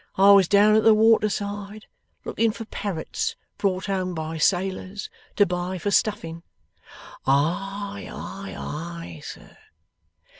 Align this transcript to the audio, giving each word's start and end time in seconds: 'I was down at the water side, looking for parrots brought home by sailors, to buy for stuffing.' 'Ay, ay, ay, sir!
'I 0.15 0.31
was 0.31 0.47
down 0.47 0.75
at 0.75 0.83
the 0.83 0.95
water 0.95 1.29
side, 1.29 1.85
looking 2.25 2.51
for 2.51 2.65
parrots 2.65 3.35
brought 3.59 3.85
home 3.85 4.15
by 4.15 4.39
sailors, 4.39 5.11
to 5.35 5.45
buy 5.45 5.77
for 5.77 5.91
stuffing.' 5.91 6.41
'Ay, 7.27 8.09
ay, 8.11 8.55
ay, 8.57 9.21
sir! 9.23 9.55